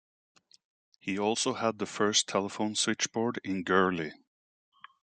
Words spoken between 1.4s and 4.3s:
had the first telephone switchboard in Gurley.